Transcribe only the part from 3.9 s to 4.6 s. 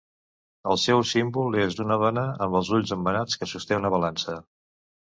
balança.